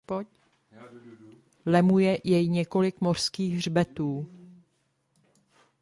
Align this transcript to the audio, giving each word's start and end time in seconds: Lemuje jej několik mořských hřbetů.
Lemuje 1.65 2.17
jej 2.23 2.49
několik 2.49 3.01
mořských 3.01 3.55
hřbetů. 3.55 4.27